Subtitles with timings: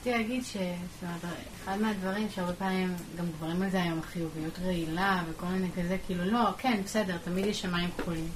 [0.00, 5.68] רציתי להגיד שאחד מהדברים שהרבה פעמים גם דברים על זה היום, חיוביות רעילה וכל מיני
[5.76, 8.28] כזה, כאילו לא, כן, בסדר, תמיד יש שמיים כחולים.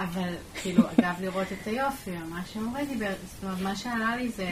[0.00, 4.48] אבל כאילו, אגב, לראות את היופי, מה שמורה דיבר, זאת אומרת, מה שעלה לי זה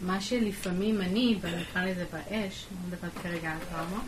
[0.00, 4.02] מה שלפעמים אני, נקרא לזה באש, אני לא מדברת כרגע על טראומה,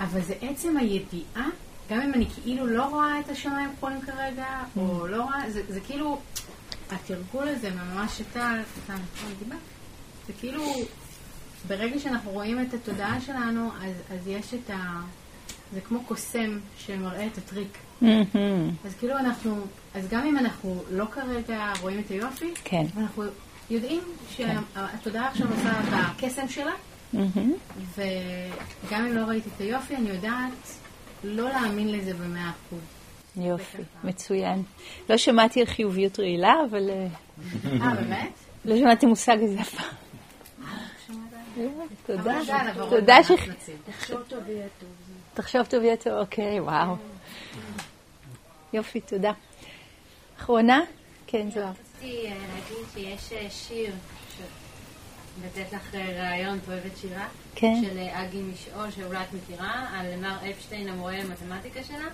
[0.00, 1.48] אבל זה עצם הידיעה,
[1.90, 4.46] גם אם אני כאילו לא רואה את השמיים כחולים כרגע,
[4.76, 6.20] או לא רואה, זה, זה כאילו,
[6.90, 8.94] התרגול הזה ממש טל, טל,
[9.38, 9.56] דיבר,
[10.26, 10.62] זה כאילו,
[11.68, 15.00] ברגע שאנחנו רואים את התודעה שלנו, אז, אז יש את ה...
[15.72, 17.78] זה כמו קוסם שמראה את הטריק.
[18.84, 19.56] אז כאילו אנחנו,
[19.94, 22.86] אז גם אם אנחנו לא כרגע רואים את היופי, כן.
[22.96, 23.22] אנחנו
[23.70, 24.00] יודעים
[24.30, 26.72] שהתודעה עכשיו עושה את הקסם שלה,
[27.94, 30.52] וגם אם לא ראיתי את היופי, אני יודעת
[31.24, 32.80] לא להאמין לזה במאה אחוז.
[33.36, 34.62] יופי, מצוין.
[35.10, 36.90] לא שמעתי על חיוביות רעילה, אבל...
[36.90, 37.06] אה,
[37.80, 38.32] אה באמת?
[38.64, 40.03] לא שמעתי מושג הזה אף פעם.
[42.06, 42.40] תודה.
[42.90, 43.30] תודה ש...
[43.86, 44.88] תחשוב טוב יהיה טוב.
[45.34, 46.96] תחשוב טוב יהיה טוב, אוקיי, וואו.
[48.72, 49.32] יופי, תודה.
[50.38, 50.80] אחרונה?
[51.26, 51.70] כן, זוהר.
[51.70, 53.92] רציתי להגיד שיש שיר,
[55.44, 57.28] לתת לך רעיון, את אוהבת שירה?
[57.54, 57.74] כן.
[57.82, 62.08] של אגי משעול, שאולי את מכירה, על מר אפשטיין, המורה למתמטיקה שלה.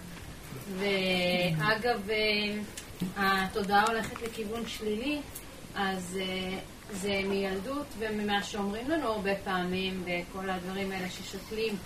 [0.79, 2.09] ואגב,
[3.17, 5.21] התודעה הולכת לכיוון שלילי,
[5.75, 6.19] אז
[6.93, 11.77] זה מילדות וממה שאומרים לנו הרבה פעמים, וכל הדברים האלה ששותלים.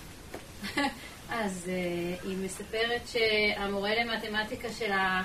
[1.29, 1.71] אז
[2.23, 5.23] היא מספרת שהמורה למתמטיקה שלה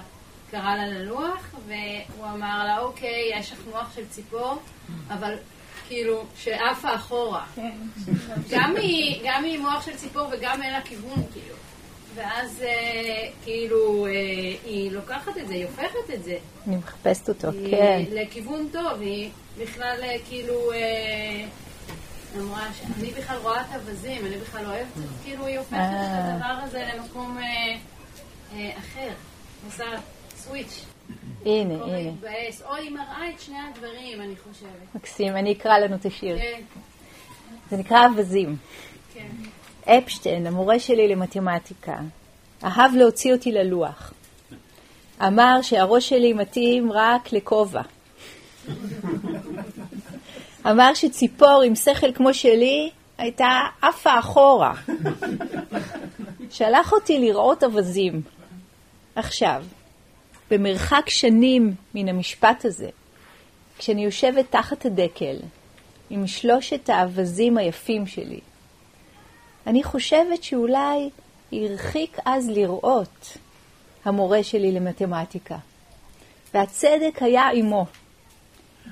[0.51, 4.63] קרא לה ללוח, והוא אמר לה, אוקיי, יש לך מוח של ציפור,
[5.09, 5.37] אבל
[5.89, 7.45] כאילו, שעפה אחורה.
[9.25, 11.55] גם היא מוח של ציפור וגם אין לה כיוון, כאילו.
[12.21, 12.65] ואז
[13.45, 14.07] כאילו,
[14.65, 16.37] היא לוקחת את זה, היא הופכת את זה.
[16.67, 18.03] אני מחפשת אותו, כן.
[18.13, 20.73] לכיוון טוב, היא בכלל כאילו...
[22.39, 24.87] אמרה שאני בכלל רואה את אווזים, אני בכלל אוהבת,
[25.25, 27.39] כאילו היא הופכת את הדבר הזה למקום
[28.55, 29.09] אחר.
[29.67, 29.85] עושה
[30.37, 30.85] סוויץ'.
[31.47, 31.97] הנה, הנה.
[31.97, 34.95] להתבאס, או היא מראה את שני הדברים, אני חושבת.
[34.95, 36.39] מקסים, אני אקרא לנו את השיר.
[36.39, 36.63] כן.
[37.71, 38.57] זה נקרא אווזים.
[39.15, 39.29] כן.
[39.85, 41.97] אפשטיין, המורה שלי למתמטיקה,
[42.65, 44.13] אהב להוציא אותי ללוח.
[45.27, 47.83] אמר שהראש שלי מתאים רק לכובע.
[50.67, 54.75] אמר שציפור עם שכל כמו שלי הייתה עפה אחורה.
[56.51, 58.23] שלח אותי לראות אווזים.
[59.15, 59.65] עכשיו,
[60.51, 62.89] במרחק שנים מן המשפט הזה,
[63.79, 65.37] כשאני יושבת תחת הדקל
[66.11, 68.41] עם שלושת האווזים היפים שלי,
[69.67, 71.11] אני חושבת שאולי
[71.53, 73.37] הרחיק אז לראות
[74.05, 75.57] המורה שלי למתמטיקה,
[76.55, 77.87] והצדק היה עמו.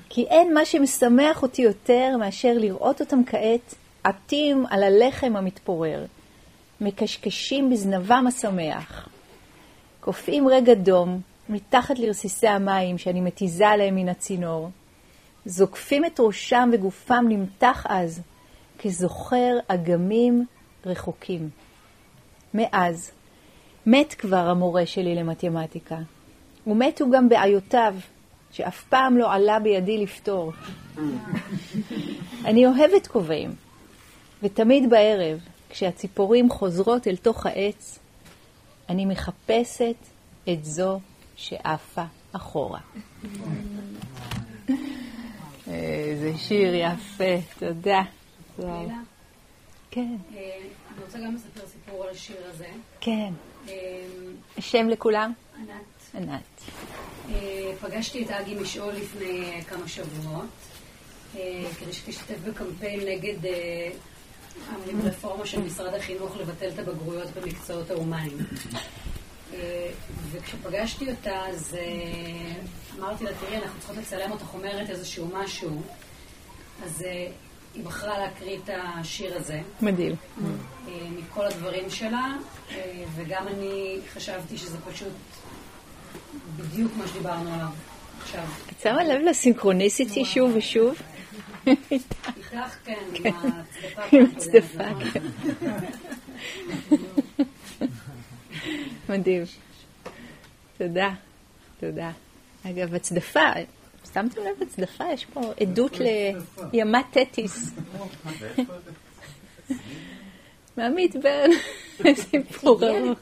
[0.09, 6.05] כי אין מה שמשמח אותי יותר מאשר לראות אותם כעת עטים על הלחם המתפורר,
[6.81, 9.09] מקשקשים בזנבם השמח.
[9.99, 14.69] קופאים רגע דום מתחת לרסיסי המים שאני מתיזה עליהם מן הצינור,
[15.45, 18.21] זוקפים את ראשם וגופם נמתח אז,
[18.79, 20.45] כזוכר אגמים
[20.85, 21.49] רחוקים.
[22.53, 23.11] מאז,
[23.85, 25.97] מת כבר המורה שלי למתמטיקה,
[26.67, 27.95] ומתו גם בעיותיו,
[28.51, 30.51] שאף פעם לא עלה בידי לפתור.
[32.45, 33.55] אני אוהבת כובעים,
[34.43, 35.39] ותמיד בערב,
[35.69, 37.99] כשהציפורים חוזרות אל תוך העץ,
[38.89, 39.95] אני מחפשת
[40.49, 40.99] את זו
[41.35, 42.79] שעפה אחורה.
[45.67, 48.01] איזה שיר יפה, תודה.
[49.91, 50.15] כן.
[50.93, 52.67] אני רוצה גם לספר סיפור על השיר הזה.
[53.01, 53.33] כן.
[54.59, 55.33] שם לכולם?
[55.57, 56.23] ענת.
[56.23, 56.61] ענת.
[57.81, 60.45] פגשתי את אגי משעול לפני כמה שבועות,
[61.79, 63.49] כדי שתשתתף בקמפיין נגד
[65.03, 68.37] רפורמה של משרד החינוך לבטל את הבגרויות במקצועות ההומניים.
[70.31, 71.77] וכשפגשתי אותה, אז
[72.99, 75.81] אמרתי לה, תראי, אנחנו צריכות לצלם אותך אומרת איזשהו משהו.
[76.83, 77.05] אז
[77.75, 79.61] היא בחרה להקריא את השיר הזה.
[79.81, 80.15] מדהים.
[81.17, 82.35] מכל הדברים שלה,
[83.15, 85.13] וגם אני חשבתי שזה פשוט
[86.57, 87.67] בדיוק מה שדיברנו עליו
[88.21, 88.43] עכשיו.
[88.71, 90.95] את שמה לב לסינכרוניסיטי שוב ושוב?
[91.67, 93.03] איתך כן,
[94.11, 94.83] עם הצדפה.
[95.13, 95.23] כן.
[99.09, 99.43] מדהים.
[100.77, 101.09] תודה,
[101.79, 102.11] תודה.
[102.65, 103.39] אגב, הצדפה,
[104.13, 105.03] שמתם לב הצדפה?
[105.13, 105.97] יש פה עדות
[106.73, 107.73] לימת תטיס.
[110.77, 111.49] מעמית בן,
[112.15, 113.19] סיפור ארוך.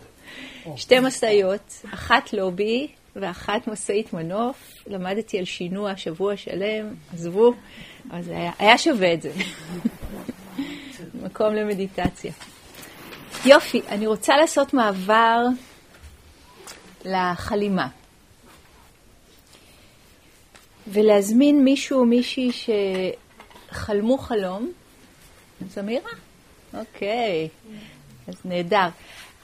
[0.76, 4.74] שתי משאיות, אחת לובי ואחת משאית מנוף.
[4.88, 7.54] למדתי על שינוע שבוע שלם, עזבו,
[8.12, 9.32] אז היה, היה שווה את זה.
[11.24, 12.32] מקום למדיטציה.
[13.46, 15.46] יופי, אני רוצה לעשות מעבר
[17.06, 17.88] לחלימה.
[20.92, 22.52] ולהזמין מישהו או מישהי
[23.72, 24.72] שחלמו חלום.
[25.70, 26.12] סמירה?
[26.74, 27.50] אוקיי,
[28.28, 28.88] אז נהדר.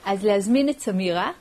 [0.05, 1.31] אז להזמין את סמירה,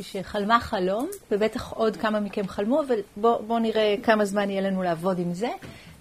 [0.00, 4.82] שחלמה חלום, ובטח עוד כמה מכם חלמו, אבל בואו בוא נראה כמה זמן יהיה לנו
[4.82, 5.48] לעבוד עם זה.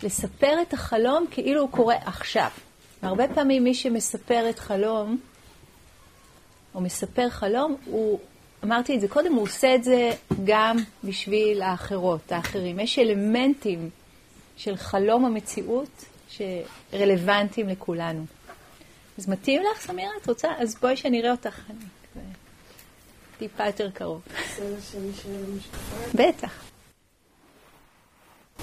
[0.03, 2.49] לספר את החלום כאילו הוא קורה עכשיו.
[3.01, 5.17] הרבה פעמים מי שמספר את חלום,
[6.75, 8.19] או מספר חלום, הוא,
[8.63, 10.11] אמרתי את זה קודם, הוא עושה את זה
[10.43, 12.79] גם בשביל האחרות, האחרים.
[12.79, 13.89] יש אלמנטים
[14.57, 18.25] של חלום המציאות שרלוונטיים לכולנו.
[19.17, 20.11] אז מתאים לך, סמירה?
[20.21, 20.47] את רוצה?
[20.57, 21.61] אז בואי שנראה אותך.
[23.37, 24.21] טיפה יותר קרוב.
[26.15, 26.63] בטח.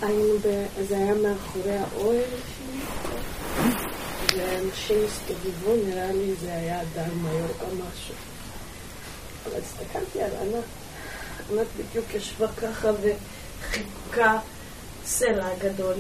[0.02, 0.66] היינו ב...
[0.80, 2.80] זה היה מאחורי האוהל שלי,
[4.36, 8.37] ואנשים הסתובבו, נראה לי זה היה דל מיור או משהו.
[9.46, 10.64] אבל הסתכלתי על ענת,
[11.52, 14.38] ענת בדיוק ישבה ככה וחיבקה
[15.04, 15.94] סלע גדול.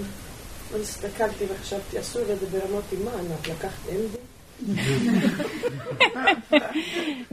[0.72, 4.18] והסתכלתי וחשבתי, אסור לדבר, אמרתי, מה ענת, לקחת אמדי?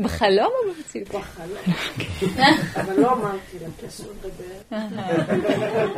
[0.04, 1.08] בחלום או במציאות?
[1.08, 1.58] בחלום.
[2.76, 4.78] אבל לא אמרתי לה, כי אסור לדבר.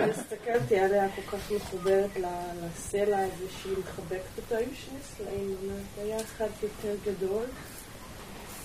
[0.11, 4.55] הסתכלתי עליה כל כך מחוברת לסלע הזה שהיא מחבקת אותו.
[4.55, 5.55] היו שני סלעים,
[5.97, 7.43] היה אחד יותר גדול,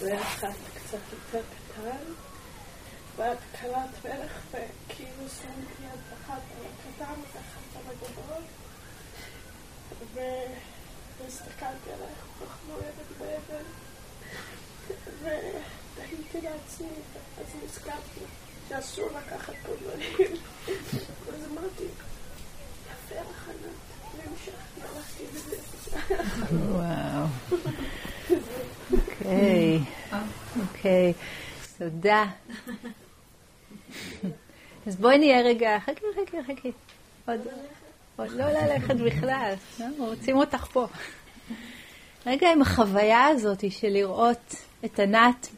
[0.02, 2.12] והיה אחד קצת יותר קטן.
[3.16, 8.42] ואת קלט מלך וכאילו שמתי יד אחת על הקטן ואחת על הגדול.
[10.14, 13.64] והסתכלתי עלייך כך מאוהבת באבן,
[15.20, 16.88] ותהיתי לעצמי,
[17.40, 18.20] אז נזכרתי
[18.68, 20.36] שאסור לקחת פה דברים.
[21.28, 21.84] אז אמרתי,
[22.86, 23.76] יפה ענת,
[24.16, 25.56] והמשכתי, הלכתי לזה.
[26.72, 27.26] וואו.
[29.24, 29.78] אוקיי,
[30.60, 31.12] אוקיי,
[31.78, 32.24] תודה.
[34.86, 36.70] אז בואי נהיה רגע, חכי, חכי, חכי.
[37.26, 37.40] עוד,
[38.16, 40.86] עוד לא ללכת בכלל, לא, רוצים אותך פה.
[42.26, 44.54] רגע עם החוויה הזאת של לראות
[44.84, 45.48] את ענת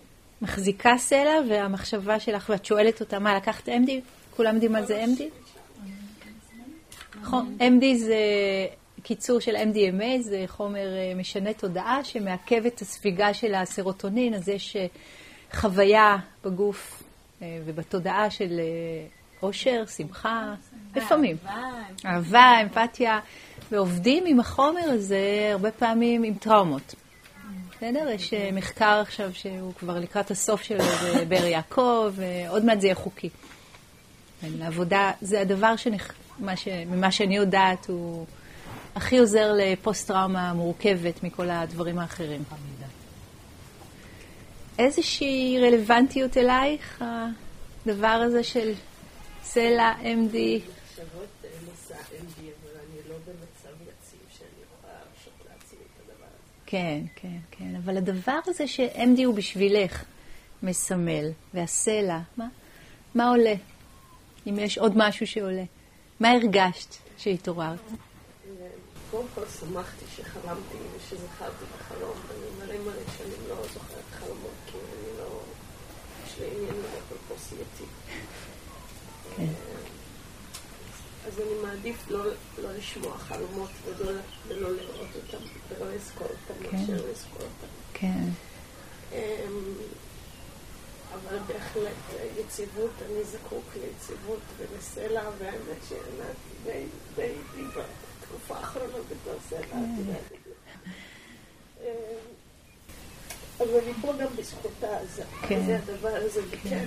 [0.43, 3.91] מחזיקה סלע והמחשבה שלך, ואת שואלת אותה, מה, לקחת MD?
[4.37, 5.23] כולם יודעים מה זה MD?
[7.21, 8.17] נכון, MD זה
[9.05, 14.77] קיצור של MDMA, זה חומר משנה תודעה שמעכב את הספיגה של הסרוטונין, אז יש
[15.53, 17.03] חוויה בגוף
[17.43, 18.61] ובתודעה של
[19.43, 20.55] אושר, שמחה,
[20.97, 21.37] לפעמים.
[22.07, 23.21] אהבה, אמפתיה.
[23.71, 26.95] ועובדים עם החומר הזה הרבה פעמים עם טראומות.
[27.71, 28.11] בסדר?
[28.11, 30.85] יש מחקר עכשיו שהוא כבר לקראת הסוף שלו
[31.21, 33.29] בבאר יעקב, ועוד מעט זה יהיה חוקי.
[34.43, 36.13] לעבודה, זה הדבר שנכ...
[36.57, 36.69] ש...
[36.69, 38.27] ממה שאני יודעת, הוא
[38.95, 42.43] הכי עוזר לפוסט-טראומה מורכבת מכל הדברים האחרים.
[44.79, 47.05] איזושהי רלוונטיות אלייך,
[47.87, 48.73] הדבר הזה של
[49.43, 50.37] סלע, MD?
[56.67, 57.77] כן, כן, כן.
[57.85, 60.05] אבל הדבר הזה ש-MD הוא בשבילך
[60.63, 62.47] מסמל, והסלע, מה,
[63.15, 63.55] מה עולה?
[64.47, 65.65] אם יש עוד משהו שעולה.
[66.21, 67.79] מה הרגשת שהתעוררת?
[69.15, 72.17] קודם כל שמחתי שחלמתי ושזכרתי בחלום.
[72.31, 75.41] אני מלא מלא שנים לא זוכרת חלומות, כי אני לא...
[76.27, 77.85] יש לי עניין מאוד פרסייתי.
[79.37, 79.53] כן.
[81.27, 82.25] אז אני מעדיף לא,
[82.59, 84.13] לא לשמוע חלומות ולא,
[84.49, 86.77] ולא לראות אותם ולא לזכור אותם, כן.
[86.77, 87.73] מאשר לזכור אותם.
[87.93, 88.29] כן.
[89.13, 89.75] אמ,
[91.13, 96.85] אבל בהחלט יציבות, אני זקוק ליציבות ולסלע, והאמת שעינת די,
[97.17, 97.63] די, די
[98.35, 100.13] בתקופה האחרונה בתור סלע, כן.
[101.81, 101.89] אמ,
[103.59, 104.99] אבל אני פה גם בזכותה,
[105.49, 105.67] כן.
[105.67, 106.85] זה הדבר הזה, וכן.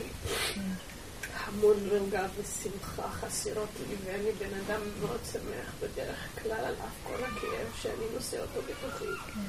[1.34, 7.24] המון רגע ושמחה חסרות לי, ואני בן אדם מאוד שמח בדרך כלל על אף כל
[7.24, 9.06] הכאב שאני נושא אותו בתוכי.
[9.06, 9.40] כן.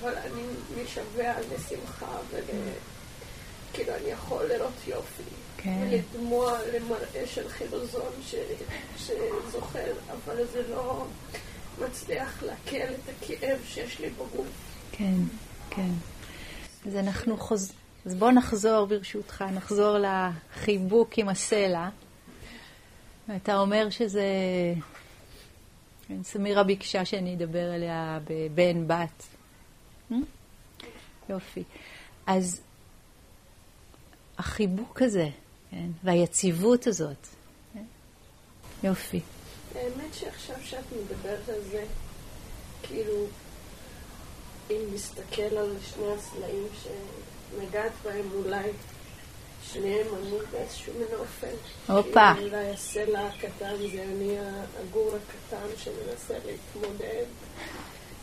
[0.00, 0.42] אבל אני
[0.82, 2.42] משווע לשמחה ול...
[3.72, 5.22] כאילו, אני יכול לראות יופי.
[5.66, 5.82] כן.
[5.82, 8.34] ולדמוע למראה של חילוזון ש...
[8.96, 11.06] שזוכר, אבל זה לא
[11.86, 14.46] מצליח לעכל את הכאב שיש לי בגוף.
[14.92, 15.14] כן,
[15.70, 15.90] כן.
[16.86, 17.78] אז אנחנו חוזרים.
[18.06, 21.88] אז בואו נחזור ברשותך, נחזור לחיבוק עם הסלע.
[23.36, 24.24] אתה אומר שזה...
[26.08, 29.22] כן, סמירה ביקשה שאני אדבר אליה בבן בת.
[30.10, 30.14] Hmm?
[31.28, 31.62] יופי.
[32.26, 32.60] אז
[34.38, 35.28] החיבוק הזה,
[35.70, 37.26] כן, והיציבות הזאת,
[37.74, 37.84] כן?
[38.82, 39.20] יופי.
[39.74, 41.84] האמת שעכשיו שאת מדברת על זה,
[42.82, 43.26] כאילו,
[44.70, 48.70] אם נסתכל על שני הסלעים שנגעת בהם, אולי
[49.72, 51.92] שניהם ענו באיזשהו מיני אופן.
[51.92, 52.32] הופה.
[52.32, 54.36] אולי הסלע הקטן זה אני
[54.80, 57.24] הגור הקטן שמנסה להתמודד.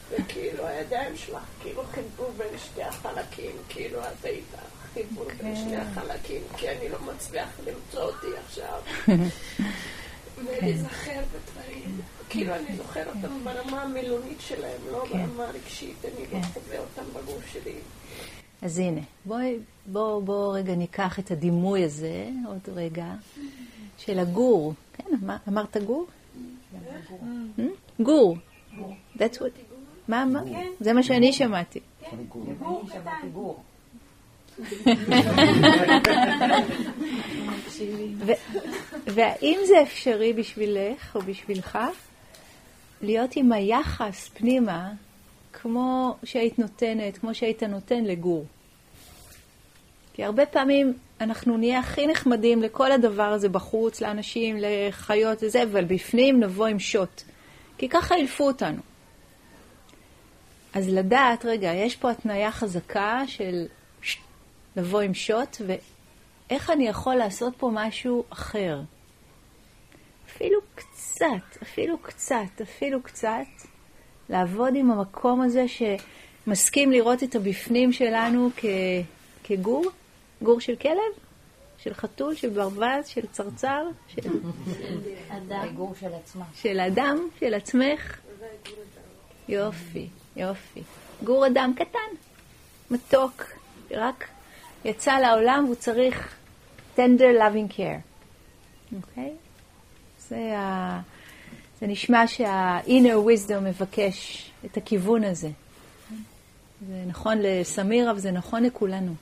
[0.10, 4.56] וכאילו הידיים שלך כאילו חיברו בין שתי החלקים, כאילו את היית
[4.94, 8.80] חיבור בין שני החלקים, כי אני לא מצליח למצוא אותי עכשיו.
[10.38, 12.02] ולהיזכר בדברים.
[12.30, 17.46] כאילו אני זוכר אותם ברמה המילונית שלהם, לא ברמה הרגשית, אני לא חווה אותם בגוף
[17.54, 17.76] שלי.
[18.62, 23.06] אז הנה, בואי, בוא, בוא רגע ניקח את הדימוי הזה, עוד רגע,
[23.98, 24.74] של הגור.
[24.94, 26.08] כן, אמר- אמרת גור?
[27.60, 27.62] Hmm?
[28.04, 28.38] גור.
[29.18, 29.60] That's what...
[30.08, 30.42] מה, מה?
[30.80, 31.80] זה מה שאני שמעתי.
[32.14, 33.54] ו-
[39.06, 41.80] והאם זה אפשרי בשבילך או בשבילך
[43.02, 44.92] להיות עם היחס פנימה
[45.54, 48.46] כמו שהיית נותנת, כמו שהיית נותן לגור?
[50.14, 55.86] כי הרבה פעמים אנחנו נהיה הכי נחמדים לכל הדבר הזה בחוץ, לאנשים, לחיות וזה, אבל
[55.86, 57.22] בפנים נבוא עם שוט.
[57.78, 58.82] כי ככה אילפו אותנו.
[60.74, 63.66] אז לדעת, רגע, יש פה התניה חזקה של
[64.76, 68.80] לבוא עם שוט, ואיך אני יכול לעשות פה משהו אחר?
[70.28, 73.46] אפילו קצת, אפילו קצת, אפילו קצת,
[74.30, 78.66] לעבוד עם המקום הזה שמסכים לראות את הבפנים שלנו כ...
[79.44, 79.86] כגור,
[80.42, 81.24] גור של כלב,
[81.78, 84.22] של חתול, של ברווז, של צרצר, של,
[85.50, 86.46] הגור של עצמה.
[86.56, 88.18] של אדם, של עצמך.
[89.50, 90.82] יופי, יופי.
[91.24, 92.16] גור אדם קטן,
[92.92, 93.44] מתוק,
[93.92, 94.28] רק
[94.86, 96.36] יצא לעולם והוא צריך
[96.98, 98.00] tender loving care.
[98.96, 99.32] אוקיי?
[100.30, 101.00] זה, ה...
[101.80, 105.50] זה נשמע שה-inner wisdom מבקש את הכיוון הזה.
[106.88, 109.14] זה נכון לסמירה וזה נכון לכולנו.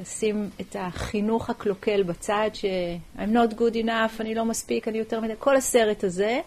[0.00, 2.64] לשים את החינוך הקלוקל בצד, ש-
[3.18, 6.40] I'm not good enough, אני לא מספיק, אני יותר מדי, כל הסרט הזה,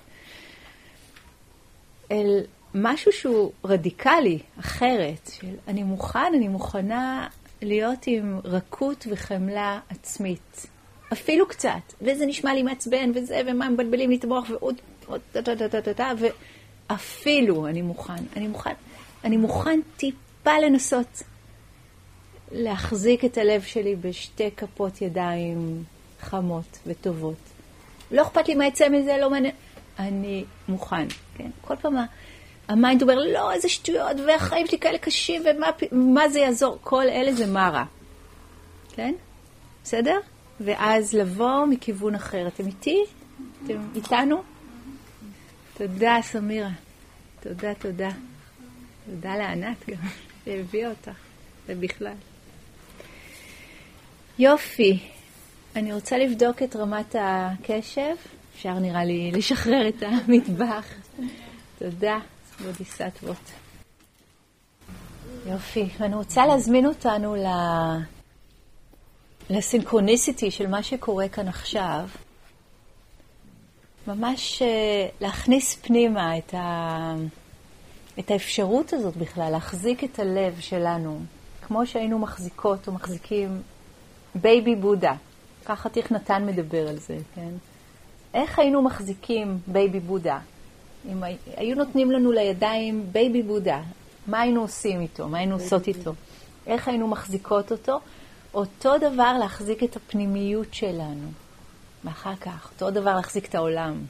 [2.11, 2.39] אל
[2.75, 7.27] משהו שהוא רדיקלי, אחרת, של אני מוכן, אני מוכנה
[7.61, 10.67] להיות עם רכות וחמלה עצמית.
[11.13, 14.75] אפילו קצת, וזה נשמע לי מעצבן, וזה, ומה מבלבלים לי את המוח, ועוד,
[15.05, 16.11] עוד, טה, טה, טה, טה, טה, טה,
[16.89, 18.73] ואפילו אני מוכן, אני מוכן,
[19.23, 21.23] אני מוכן טיפה לנסות
[22.51, 25.83] להחזיק את הלב שלי בשתי כפות ידיים
[26.21, 27.37] חמות וטובות.
[28.11, 29.55] לא אכפת לי מה יצא מזה, לא מעניין.
[29.99, 31.49] אני מוכן, כן?
[31.61, 31.95] כל פעם
[32.69, 36.77] ה mind אומר, לא, איזה שטויות, והחיים שלי כאלה קשים, ומה מה זה יעזור?
[36.81, 37.85] כל אלה זה מרה,
[38.89, 39.13] כן?
[39.83, 40.19] בסדר?
[40.59, 42.47] ואז לבוא מכיוון אחר.
[42.47, 43.03] אתם איתי?
[43.65, 44.43] אתם איתנו?
[45.77, 46.69] תודה, סמירה.
[47.39, 48.09] תודה, תודה.
[49.05, 49.97] תודה לענת גם,
[50.45, 51.11] שהביאה אותך,
[51.67, 52.13] ובכלל.
[54.39, 54.99] יופי.
[55.75, 58.15] אני רוצה לבדוק את רמת הקשב.
[58.55, 60.93] אפשר נראה לי לשחרר את המטבח.
[61.79, 62.19] תודה,
[62.63, 63.51] בודיסטוות.
[65.45, 65.89] יופי.
[65.99, 67.45] ואני רוצה להזמין אותנו ל...
[69.49, 72.07] ל synchronicity של מה שקורה כאן עכשיו.
[74.07, 77.15] ממש אה, להכניס פנימה את, ה...
[78.19, 81.19] את האפשרות הזאת בכלל, להחזיק את הלב שלנו,
[81.61, 83.61] כמו שהיינו מחזיקות או מחזיקים
[84.35, 85.13] baby Buddha.
[85.65, 87.49] ככה תיך נתן מדבר על זה, כן?
[88.33, 90.39] איך היינו מחזיקים baby Buddha?
[91.05, 93.81] אם הי- היו נותנים לנו לידיים baby Buddha,
[94.27, 95.27] מה היינו עושים איתו?
[95.27, 96.13] מה היינו עושות איתו?
[96.67, 97.99] איך היינו מחזיקות אותו?
[98.53, 101.27] אותו דבר להחזיק את הפנימיות שלנו.
[102.03, 104.01] ואחר כך, אותו דבר להחזיק את העולם.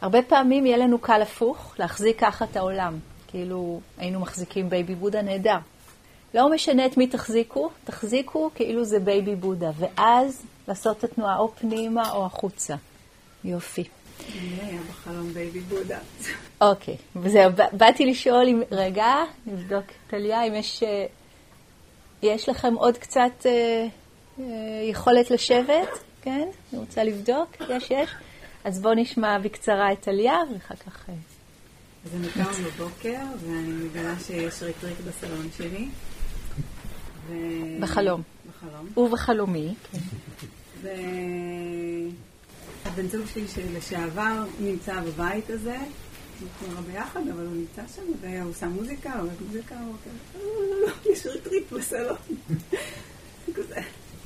[0.00, 2.98] הרבה פעמים יהיה לנו קל הפוך, להחזיק ככה את העולם.
[3.26, 5.58] כאילו היינו מחזיקים baby Buddha נהדר.
[6.34, 11.52] לא משנה את מי תחזיקו, תחזיקו כאילו זה baby Buddha, ואז לעשות את התנועה או
[11.60, 12.74] פנימה או החוצה.
[13.44, 13.84] יופי.
[16.60, 19.14] אוקיי, וזהו, באתי לשאול אם, רגע,
[19.46, 21.06] נבדוק, טליה, אם יש, אה,
[22.22, 23.86] יש לכם עוד קצת אה,
[24.40, 24.44] אה,
[24.90, 25.88] יכולת לשבת,
[26.22, 26.48] כן?
[26.72, 28.10] אני רוצה לבדוק, יש, יש.
[28.64, 31.06] אז בואו נשמע בקצרה את טליה, ואחר כך...
[32.04, 35.88] אז אני קמה בבוקר, ואני מגלה שיש ריטריק בסלון שלי.
[37.26, 37.34] ו...
[37.80, 38.22] בחלום.
[38.48, 38.88] בחלום.
[38.96, 39.98] ובחלומי, כן.
[42.84, 45.76] והבן זוג שלי שלשעבר נמצא בבית הזה,
[46.42, 50.44] אנחנו לא ביחד, אבל הוא נמצא שם, והוא שם מוזיקה, הוא אוהב מוזיקה, הוא כזה,
[50.44, 52.16] לא, לא, לא, יש ריטריט בסלון.
[53.54, 53.80] כזה,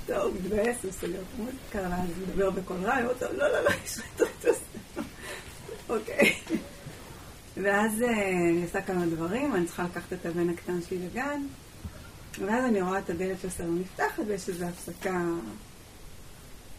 [0.06, 3.70] טוב, מתבאס, הוא סוגר את המוזיקה, ואז מדבר בקול רע, הוא אומר, לא, לא, לא,
[3.84, 5.06] יש ריטריט בסלון.
[5.88, 6.34] אוקיי.
[7.62, 11.42] ואז אה, אני עושה כמה דברים, אני צריכה לקחת את הבן הקטן שלי לגן,
[12.38, 15.24] ואז אני רואה את הדלת של הסלון נפתחת ויש איזו הפסקה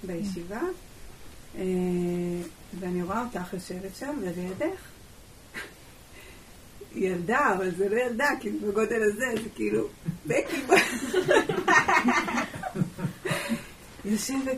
[0.04, 0.62] בישיבה,
[2.80, 4.82] ואני רואה אותך יושבת שם, ולידך.
[6.96, 9.88] ילדה, אבל זה לא ילדה, כי בגודל הזה זה כאילו,
[10.26, 10.62] בקי
[14.06, 14.58] יושבת,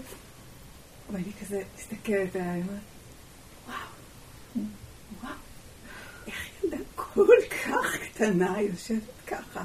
[1.12, 2.80] ואני כזה מסתכלת עליי, אומרת,
[3.68, 3.78] וואו,
[5.22, 5.34] וואו,
[6.28, 9.64] איך ילדה כל כך קטנה יושבת ככה,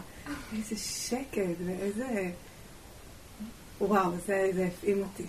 [0.56, 2.30] איזה שקט ואיזה...
[3.80, 5.24] וואו, זה הפעים אותי.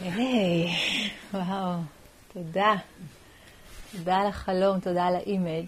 [0.00, 0.66] אוקיי,
[1.34, 1.72] וואו,
[2.32, 2.74] תודה.
[3.92, 5.66] תודה על החלום, תודה על האימג'.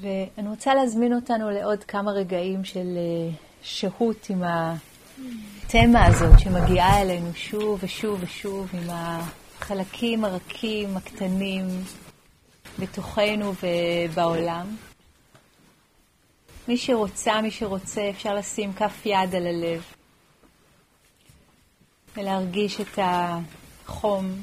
[0.00, 7.34] ואני רוצה להזמין אותנו לעוד כמה רגעים של אה, שהות עם התמה הזאת שמגיעה אלינו
[7.34, 11.66] שוב ושוב ושוב, עם החלקים הרכים, הקטנים,
[12.78, 14.76] בתוכנו ובעולם.
[16.68, 19.82] מי שרוצה, מי שרוצה, אפשר לשים כף יד על הלב
[22.16, 24.42] ולהרגיש את החום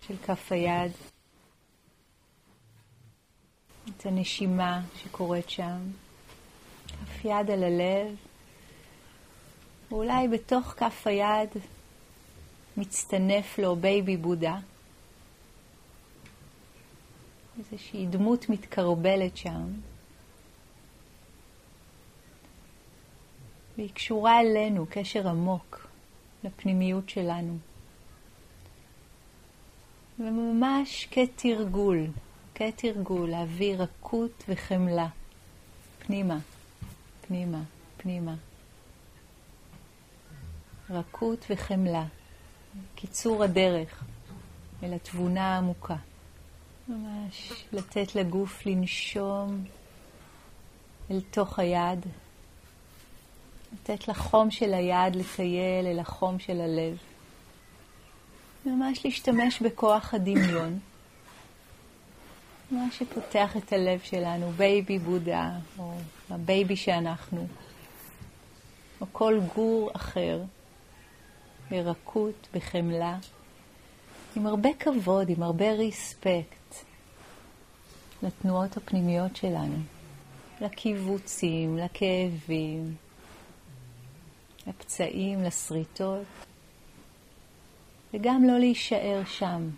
[0.00, 0.92] של כף היד.
[3.90, 5.78] את הנשימה שקורית שם,
[6.86, 8.16] כף יד על הלב,
[9.90, 11.48] ואולי בתוך כף היד
[12.76, 14.56] מצטנף לו baby Buddha,
[17.58, 19.72] איזושהי דמות מתקרבלת שם,
[23.76, 25.86] והיא קשורה אלינו, קשר עמוק
[26.44, 27.58] לפנימיות שלנו.
[30.18, 32.06] וממש כתרגול,
[32.54, 35.08] כתרגול, להביא רכות וחמלה
[35.98, 36.38] פנימה,
[37.26, 37.62] פנימה,
[37.96, 38.34] פנימה.
[40.90, 42.04] רכות וחמלה,
[42.94, 44.04] קיצור הדרך
[44.82, 45.96] אל התבונה העמוקה.
[46.88, 49.64] ממש לתת לגוף לנשום
[51.10, 52.06] אל תוך היד,
[53.72, 56.96] לתת לחום של היד לטייל אל החום של הלב.
[58.66, 60.78] ממש להשתמש בכוח הדמיון.
[62.70, 65.92] מה שפותח את הלב שלנו, baby Buddha, או
[66.30, 67.46] ה baby שאנחנו,
[69.00, 70.42] או כל גור אחר,
[71.70, 73.18] ברכות, בחמלה,
[74.36, 76.74] עם הרבה כבוד, עם הרבה ריספקט
[78.22, 79.76] לתנועות הפנימיות שלנו,
[80.60, 82.94] לקיבוצים, לכאבים,
[84.66, 86.26] לפצעים, לשריטות,
[88.14, 89.70] וגם לא להישאר שם.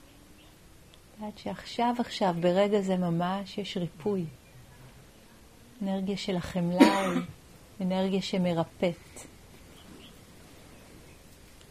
[1.22, 4.24] עד שעכשיו עכשיו, ברגע זה ממש, יש ריפוי.
[5.82, 7.00] אנרגיה של החמלה
[7.78, 9.26] היא אנרגיה שמרפאת.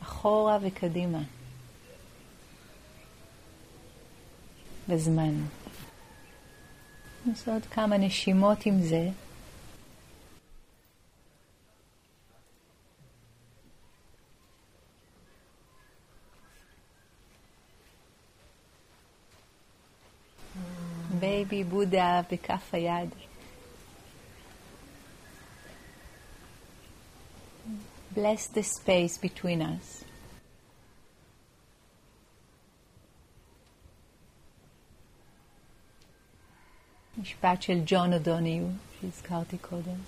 [0.02, 1.22] אחורה וקדימה.
[4.90, 5.34] בזמן.
[7.26, 9.10] נעשה עוד כמה נשימות עם זה.
[21.20, 23.10] baby Buddha בכף היד.
[28.16, 30.04] Bless the space between us.
[37.18, 38.64] משפט של ג'ון או'דונהיו,
[39.02, 40.00] שהזכרתי קודם.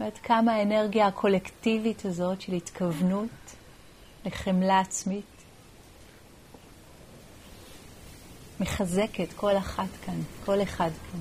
[0.00, 3.54] ועד כמה האנרגיה הקולקטיבית הזאת של התכוונות
[4.24, 5.31] לחמלה עצמית
[8.62, 11.20] מחזקת כל אחת כאן, כל אחד כאן.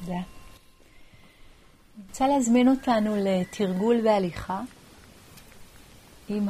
[0.00, 0.12] תודה.
[0.14, 0.24] אני
[2.08, 4.60] רוצה להזמין אותנו לתרגול בהליכה
[6.28, 6.48] עם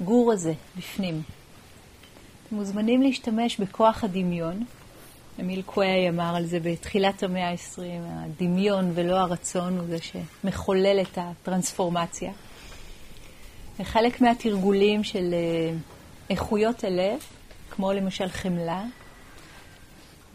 [0.00, 1.22] הגור הזה בפנים.
[2.52, 4.64] מוזמנים להשתמש בכוח הדמיון.
[5.40, 11.18] אמיל קוואי אמר על זה בתחילת המאה ה-20, הדמיון ולא הרצון הוא זה שמחולל את
[11.18, 12.32] הטרנספורמציה.
[13.80, 15.74] וחלק מהתרגולים של אה,
[16.30, 17.18] איכויות הלב,
[17.70, 18.84] כמו למשל חמלה,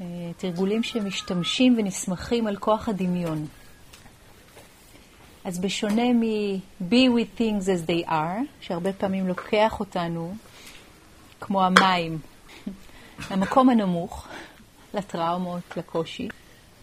[0.02, 0.06] אה,
[0.38, 3.48] תרגולים שמשתמשים ונסמכים על כוח הדמיון.
[5.44, 10.36] אז בשונה מ-be with things as they are, שהרבה פעמים לוקח אותנו
[11.40, 12.20] כמו המים,
[13.32, 14.28] למקום הנמוך,
[14.94, 16.28] לטראומות, לקושי.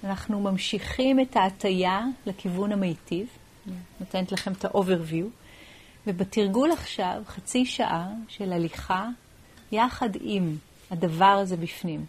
[0.05, 3.27] אנחנו ממשיכים את ההטייה לכיוון המיטיב,
[4.01, 5.25] נותנת לכם את ה-overview,
[6.07, 9.09] ובתרגול עכשיו, חצי שעה של הליכה
[9.73, 10.57] יחד עם
[10.91, 12.05] הדבר הזה בפנים.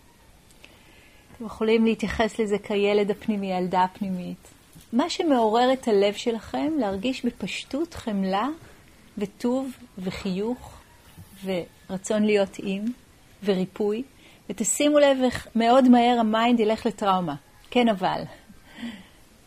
[1.35, 4.47] אתם יכולים להתייחס לזה כילד הפנימי, הילדה הפנימית.
[4.93, 8.47] מה שמעורר את הלב שלכם, להרגיש בפשטות חמלה
[9.17, 10.77] וטוב וחיוך
[11.89, 12.85] ורצון להיות עם
[13.43, 14.03] וריפוי.
[14.49, 17.35] ותשימו לב איך מאוד מהר ה mind ילך לטראומה.
[17.71, 18.21] כן, אבל.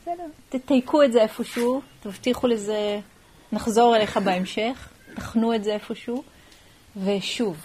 [0.02, 3.00] בסדר, תתייקו את זה איפשהו, תבטיחו לזה,
[3.52, 6.22] נחזור אליך בהמשך, תחנו את זה איפשהו,
[6.96, 7.56] ושוב,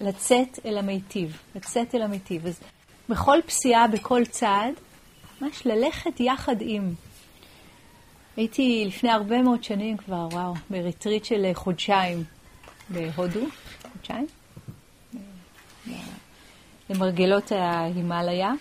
[0.00, 2.46] לצאת אל המיטיב, לצאת אל המיטיב.
[2.46, 2.60] אז
[3.08, 4.74] בכל פסיעה, בכל צעד,
[5.40, 6.94] ממש ללכת יחד עם.
[8.36, 12.24] הייתי לפני הרבה מאוד שנים כבר, וואו, בריטריט של חודשיים
[12.88, 13.40] בהודו,
[13.92, 14.26] חודשיים,
[16.90, 18.52] למרגלות ההימאליה,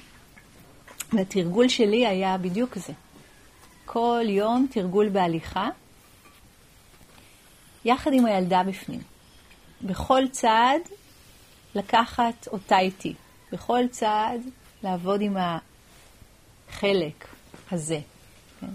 [1.13, 2.93] והתרגול שלי היה בדיוק זה.
[3.85, 5.69] כל יום תרגול בהליכה,
[7.85, 8.99] יחד עם הילדה בפנים.
[9.81, 10.81] בכל צעד
[11.75, 13.13] לקחת אותה איתי.
[13.51, 14.41] בכל צעד
[14.83, 15.37] לעבוד עם
[16.69, 17.27] החלק
[17.71, 17.99] הזה.
[18.59, 18.67] כן?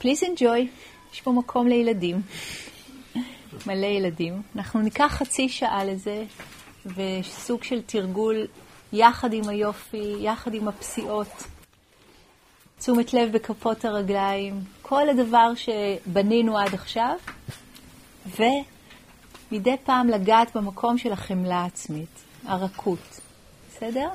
[0.00, 0.66] Please enjoy,
[1.12, 2.22] יש פה מקום לילדים,
[3.66, 4.42] מלא ילדים.
[4.56, 6.24] אנחנו ניקח חצי שעה לזה,
[6.86, 8.46] וסוג של תרגול
[8.92, 11.44] יחד עם היופי, יחד עם הפסיעות.
[12.78, 17.14] תשומת לב בכפות הרגליים, כל הדבר שבנינו עד עכשיו,
[18.26, 23.20] ומדי פעם לגעת במקום של החמלה העצמית, הרכות.
[23.70, 24.08] בסדר?